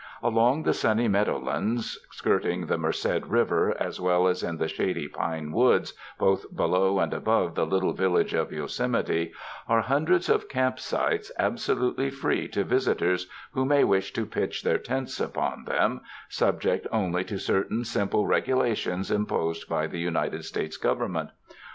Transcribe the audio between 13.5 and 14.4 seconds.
who may wish to